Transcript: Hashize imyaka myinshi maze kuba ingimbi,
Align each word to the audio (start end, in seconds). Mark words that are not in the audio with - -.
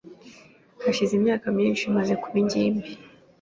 Hashize 0.83 1.13
imyaka 1.19 1.47
myinshi 1.57 1.85
maze 1.95 2.13
kuba 2.21 2.37
ingimbi, 2.43 2.87